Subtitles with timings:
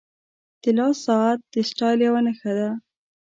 [0.63, 2.69] •د لاس ساعت د سټایل یوه نښه ده.